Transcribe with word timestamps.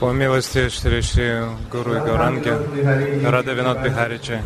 По 0.00 0.12
милости 0.12 0.68
Шри 0.68 1.02
Шри 1.02 1.42
Гуру 1.70 1.94
и 1.94 1.98
Гауранги, 2.00 2.52
Рада 3.26 3.52
Винод 3.52 3.82
Бихаричи. 3.82 4.42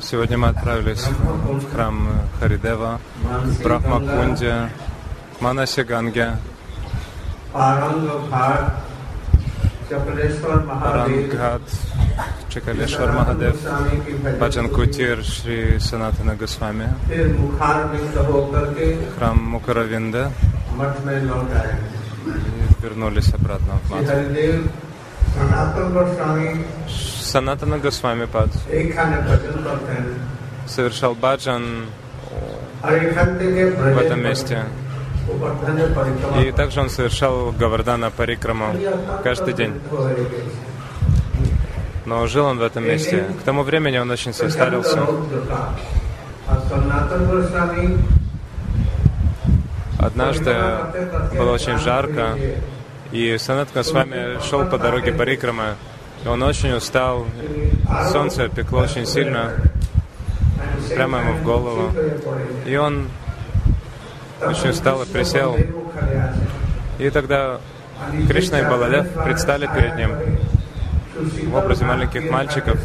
Сегодня 0.00 0.38
мы 0.38 0.48
отправились 0.48 1.04
в 1.04 1.72
храм 1.72 2.08
Харидева, 2.40 3.00
в 3.22 3.62
Брахмакунде, 3.62 4.68
Манасиганге, 5.40 6.36
Парангат, 9.92 11.62
Чакалешвар 12.48 13.12
Махадев, 13.12 13.56
Баджан 14.40 14.68
Кутир, 14.68 15.22
Шри 15.24 15.78
Санатана 15.78 16.34
Госвами, 16.34 16.88
храм 19.18 19.38
Мукаравинда, 19.44 20.30
и 22.26 22.82
вернулись 22.82 23.34
обратно 23.34 23.74
в 23.84 23.90
Мат. 23.90 24.04
Санатана 27.22 27.78
Госвами 27.78 28.26
Пад 28.26 28.50
совершал 30.66 31.14
баджан 31.14 31.86
в 32.82 33.98
этом 33.98 34.22
месте. 34.22 34.64
И 36.44 36.52
также 36.52 36.80
он 36.80 36.90
совершал 36.90 37.52
Гавардана 37.52 38.10
Парикраму 38.10 38.74
каждый 39.22 39.54
день. 39.54 39.80
Но 42.04 42.26
жил 42.26 42.46
он 42.46 42.58
в 42.58 42.62
этом 42.62 42.84
месте. 42.84 43.24
К 43.40 43.44
тому 43.44 43.62
времени 43.62 43.98
он 43.98 44.10
очень 44.10 44.32
состарился. 44.32 45.06
Однажды 49.98 50.56
было 51.38 51.52
очень 51.52 51.78
жарко, 51.78 52.36
и 53.12 53.38
Санат 53.38 53.68
с 53.74 53.92
вами 53.92 54.40
шел 54.48 54.64
по 54.66 54.78
дороге 54.78 55.12
Парикрама. 55.12 55.76
Он 56.26 56.42
очень 56.42 56.72
устал, 56.72 57.26
солнце 58.10 58.48
пекло 58.48 58.80
очень 58.80 59.06
сильно, 59.06 59.52
прямо 60.88 61.20
ему 61.20 61.32
в 61.34 61.42
голову. 61.44 61.92
И 62.66 62.76
он 62.76 63.08
очень 64.46 64.70
устал 64.70 65.02
и 65.02 65.06
присел. 65.06 65.56
И 66.98 67.10
тогда 67.10 67.60
Кришна 68.28 68.60
и 68.60 68.64
Баладев 68.64 69.06
предстали 69.24 69.66
перед 69.66 69.96
ним 69.96 70.10
в 71.50 71.54
образе 71.54 71.84
маленьких 71.84 72.30
мальчиков 72.30 72.78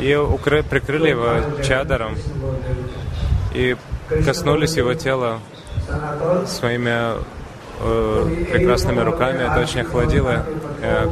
и 0.00 0.12
укры- 0.12 0.62
прикрыли 0.62 1.10
его 1.10 1.62
чадором 1.62 2.16
и 3.52 3.76
коснулись 4.24 4.76
его 4.76 4.94
тела 4.94 5.40
своими 6.46 7.16
э, 7.80 8.44
прекрасными 8.50 9.00
руками. 9.00 9.42
Это 9.42 9.60
очень 9.60 9.80
охладило 9.80 10.44
э, 10.80 11.06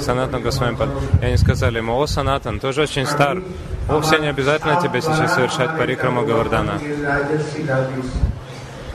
Санатну 0.00 0.40
Госвами. 0.40 0.76
И 1.20 1.24
они 1.24 1.36
сказали 1.36 1.78
ему, 1.78 1.98
о, 1.98 2.06
Санатан, 2.06 2.60
ты 2.60 2.68
уже 2.68 2.82
очень 2.82 3.06
стар. 3.06 3.42
Вовсе 3.88 4.18
не 4.18 4.28
обязательно 4.28 4.80
тебе 4.80 5.00
сейчас 5.00 5.34
совершать 5.34 5.76
парикраму 5.76 6.24
Гавардана. 6.24 6.78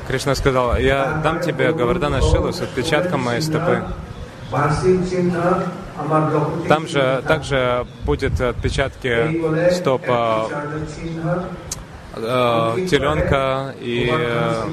Кришна 0.07 0.35
сказал, 0.35 0.77
я 0.77 1.19
дам 1.21 1.41
тебе 1.41 1.73
Гавардана 1.73 2.21
Шилу 2.21 2.53
с 2.53 2.61
отпечатком 2.61 3.23
моей 3.23 3.41
стопы. 3.41 3.83
Там 6.69 6.87
же 6.87 7.23
также 7.27 7.85
будет 8.05 8.39
отпечатки 8.39 9.73
стоп 9.73 10.03
э, 10.07 10.43
э, 12.15 12.87
теленка 12.89 13.75
и 13.81 14.09
э, 14.09 14.63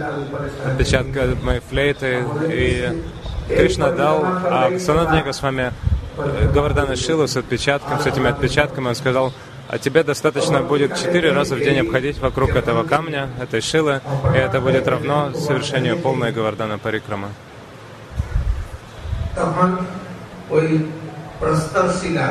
отпечатка 0.66 1.34
моей 1.42 1.60
флейты. 1.60 2.24
И 2.50 3.02
Кришна 3.48 3.90
дал 3.90 4.22
а 4.24 4.70
Санатане 4.78 5.24
Госвами 5.24 5.72
э, 6.18 6.50
Гавардана 6.52 6.94
Шилу 6.94 7.26
с 7.26 7.36
отпечатком, 7.36 7.98
с 7.98 8.06
этими 8.06 8.28
отпечатками. 8.28 8.88
Он 8.88 8.94
сказал, 8.94 9.32
а 9.73 9.77
тебе 9.77 10.03
достаточно 10.03 10.61
будет 10.61 10.95
четыре 10.97 11.31
раза 11.31 11.55
в 11.55 11.59
день 11.59 11.79
обходить 11.79 12.17
вокруг 12.19 12.49
этого 12.55 12.83
камня, 12.83 13.29
этой 13.39 13.61
шилы, 13.61 14.01
и 14.35 14.37
это 14.37 14.59
будет 14.61 14.87
равно 14.87 15.31
совершению 15.33 15.97
полной 15.97 16.31
Гавардана 16.31 16.77
Парикрама. 16.77 17.29
তখন 19.39 19.69
ওই 20.55 20.67
প্রস্তর 21.39 21.87
শিলা 21.99 22.27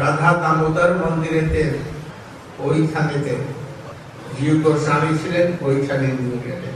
রাধা 0.00 0.30
দামোদর 0.42 0.90
মন্দিরেতে 1.02 1.62
ওইখানেতে 2.66 3.34
জীব 4.36 4.56
গোস্বামী 4.64 5.10
ছিলেন 5.20 5.46
ওইখানে 5.66 6.06
নিয়ে 6.18 6.38
গেলেন 6.46 6.74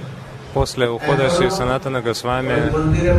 после 0.53 0.89
ухода 0.89 1.29
Шри 1.29 1.49
Санатана 1.49 2.01
Госвами, 2.01 2.69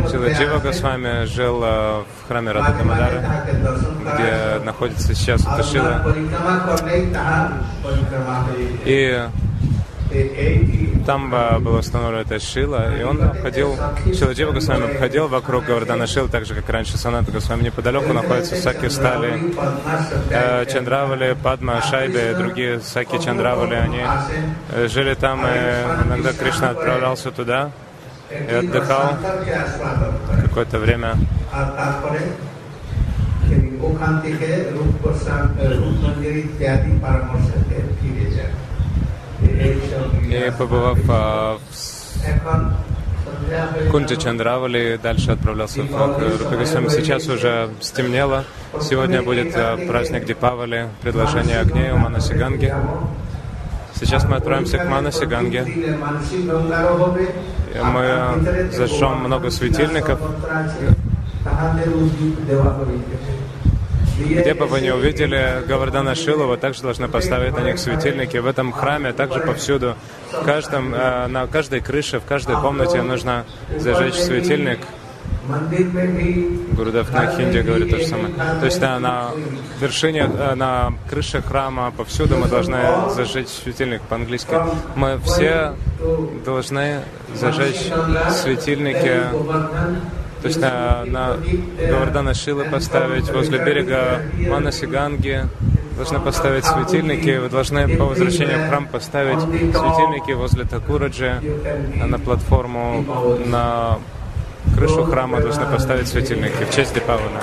Силаджива 0.09 0.59
Госвами 0.59 1.25
жил 1.25 1.61
э, 1.63 2.03
в 2.03 2.27
храме 2.27 2.51
Радхамадара, 2.51 3.45
где 4.13 4.63
находится 4.63 5.13
сейчас 5.13 5.41
Уташила. 5.41 6.03
И 8.85 9.27
там 11.05 11.29
было 11.29 11.79
установлено 11.79 12.21
это 12.21 12.39
Шила, 12.39 12.95
и 12.99 13.03
он 13.03 13.21
обходил, 13.21 13.75
Шиладжива 14.17 14.53
Госвами 14.53 14.85
обходил 14.91 15.27
вокруг 15.27 15.65
Гавардана 15.65 16.07
Шила, 16.07 16.27
так 16.27 16.45
же, 16.45 16.55
как 16.55 16.67
раньше 16.67 16.97
Саната 16.97 17.31
Госвами. 17.31 17.61
Неподалеку 17.63 18.11
находятся 18.11 18.55
Саки 18.55 18.89
Стали, 18.89 19.39
Чандравали, 20.71 21.35
Падма, 21.43 21.81
Шайды, 21.81 22.33
другие 22.35 22.79
Саки 22.79 23.19
Чандравали. 23.23 23.75
Они 23.75 24.01
жили 24.87 25.13
там, 25.13 25.45
и 25.45 26.07
иногда 26.07 26.33
Кришна 26.33 26.71
отправлялся 26.71 27.29
туда 27.29 27.69
и 28.31 28.53
отдыхал 28.55 29.17
какое-то 30.43 30.79
время. 30.79 31.15
Rup 33.85 34.91
Prasad, 35.03 35.53
и 40.29 40.51
побывав 40.57 40.99
а, 41.09 41.57
в 41.57 41.59
Кунджи 43.91 44.17
Чандравали, 44.17 44.99
дальше 45.01 45.31
отправлялся 45.31 45.83
в 45.83 45.87
Фок 45.87 46.19
Рупи 46.19 46.65
Сейчас 46.65 47.27
уже 47.27 47.69
стемнело. 47.81 48.43
Сегодня 48.81 49.21
будет 49.21 49.55
а, 49.55 49.77
праздник 49.87 50.25
Дипавали, 50.25 50.89
предложение 51.01 51.59
огней 51.59 51.91
у 51.91 51.97
Манасиганги. 51.97 52.73
Сейчас 53.93 54.25
мы 54.25 54.37
отправимся 54.37 54.77
к 54.77 54.89
Манасиганге. 54.89 55.65
Мы 57.83 58.71
зажжем 58.71 59.19
много 59.19 59.51
светильников. 59.51 60.19
Где 64.17 64.53
бы 64.53 64.65
вы 64.65 64.79
не 64.79 64.93
увидели 64.93 65.63
Гавардана 65.67 66.15
Шилова, 66.15 66.55
также 66.57 66.81
должны 66.81 67.09
поставить 67.09 67.53
на 67.53 67.61
них 67.61 67.77
светильники. 67.77 68.37
В 68.37 68.47
этом 68.47 68.71
храме 68.71 69.11
также 69.11 69.39
повсюду, 69.41 69.95
в 70.31 70.43
каждом, 70.45 70.93
э, 70.93 71.27
на 71.27 71.47
каждой 71.47 71.81
крыше, 71.81 72.19
в 72.19 72.25
каждой 72.25 72.55
комнате 72.55 73.01
нужно 73.01 73.45
зажечь 73.77 74.15
светильник. 74.15 74.79
Гурдев 76.71 77.11
Нахинди 77.13 77.59
говорит 77.59 77.91
то 77.91 77.97
же 77.97 78.07
самое. 78.07 78.33
То 78.59 78.65
есть 78.65 78.79
да, 78.79 78.99
на 78.99 79.31
вершине, 79.81 80.29
э, 80.33 80.55
на 80.55 80.93
крыше 81.09 81.41
храма, 81.41 81.91
повсюду 81.95 82.37
мы 82.37 82.47
должны 82.47 82.79
зажечь 83.13 83.49
светильник 83.49 84.01
по-английски. 84.03 84.55
Мы 84.95 85.19
все 85.25 85.75
должны 86.45 87.01
зажечь 87.33 87.91
светильники 88.31 89.23
то 90.45 90.49
есть 90.49 90.61
на, 90.61 91.03
на 91.05 91.37
Гавардана 91.89 92.35
Шилы 92.35 92.65
поставить, 92.65 93.31
возле 93.31 93.57
берега 93.57 94.21
Манасиганги 94.47 95.45
должны 95.95 96.19
поставить 96.19 96.65
светильники, 96.65 97.39
вы 97.39 97.49
должны 97.49 97.97
по 97.97 98.05
возвращению 98.05 98.59
в 98.59 98.69
храм 98.69 98.85
поставить 98.85 99.41
светильники 99.41 100.33
возле 100.33 100.65
Такураджи, 100.65 101.41
а 101.99 102.05
на 102.05 102.19
платформу, 102.19 103.03
на 103.47 103.97
крышу 104.75 105.05
храма 105.05 105.41
должны 105.41 105.65
поставить 105.65 106.07
светильники 106.07 106.63
в 106.63 106.75
честь 106.75 106.93
Дипавана. 106.93 107.41